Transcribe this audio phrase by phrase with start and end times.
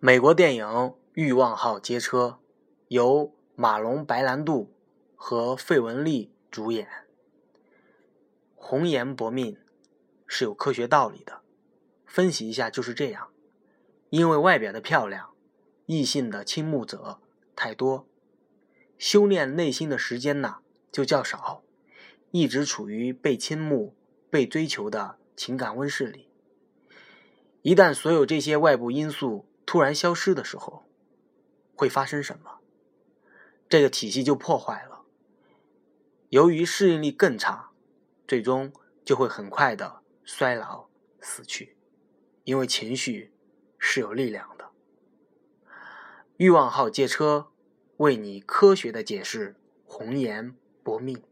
[0.00, 0.66] 美国电影
[1.14, 2.38] 《欲望号街车》
[2.88, 4.74] 由马龙·白兰度
[5.14, 6.86] 和费雯丽主演。
[8.54, 9.56] 红颜薄命
[10.26, 11.40] 是有科学道理的，
[12.04, 13.28] 分析一下就是这样。
[14.10, 15.30] 因为外表的漂亮，
[15.86, 17.20] 异性的倾慕者
[17.56, 18.06] 太多，
[18.98, 20.58] 修炼内心的时间呢
[20.92, 21.62] 就较少，
[22.30, 23.94] 一直处于被倾慕、
[24.28, 26.28] 被追求的情感温室里。
[27.62, 30.84] 一旦所有这些外部因素突然消失的时候，
[31.74, 32.60] 会发生什么？
[33.68, 35.04] 这个体系就破坏了。
[36.30, 37.70] 由于适应力更差，
[38.26, 38.72] 最终
[39.04, 40.88] 就会很快的衰老
[41.20, 41.76] 死去，
[42.44, 43.34] 因为情绪。
[43.86, 44.70] 是有力量的。
[46.38, 47.52] 欲望号街车
[47.98, 51.22] 为你科学的解释红颜薄命。